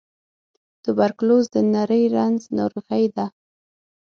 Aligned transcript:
توبرکلوز 0.83 1.45
د 1.53 1.55
نري 1.73 2.03
رنځ 2.15 2.39
ناروغۍ 2.57 3.05
ده. 3.15 3.25